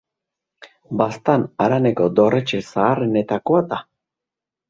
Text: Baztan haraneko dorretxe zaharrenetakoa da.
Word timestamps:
Baztan 1.01 1.43
haraneko 1.65 2.07
dorretxe 2.21 2.61
zaharrenetakoa 2.71 3.63
da. 3.75 3.83